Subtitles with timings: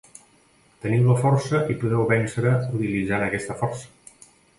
[0.85, 2.47] Teniu la força i podeu vèncer
[2.79, 4.27] utilitzant aquesta força.